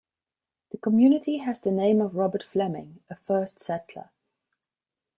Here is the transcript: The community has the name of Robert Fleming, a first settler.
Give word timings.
The 0.71 0.79
community 0.79 1.37
has 1.37 1.59
the 1.59 1.69
name 1.69 2.01
of 2.01 2.15
Robert 2.15 2.41
Fleming, 2.41 3.01
a 3.07 3.15
first 3.15 3.59
settler. 3.59 4.09